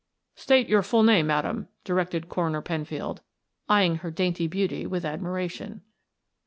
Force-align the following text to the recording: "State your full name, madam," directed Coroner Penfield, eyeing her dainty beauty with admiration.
"State 0.33 0.67
your 0.67 0.81
full 0.81 1.03
name, 1.03 1.27
madam," 1.27 1.67
directed 1.83 2.27
Coroner 2.27 2.63
Penfield, 2.63 3.21
eyeing 3.69 3.97
her 3.97 4.09
dainty 4.09 4.47
beauty 4.47 4.87
with 4.87 5.05
admiration. 5.05 5.81